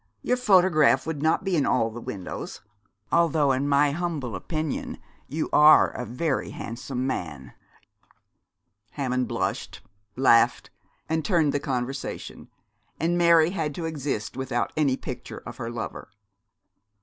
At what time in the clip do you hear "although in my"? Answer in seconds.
3.11-3.91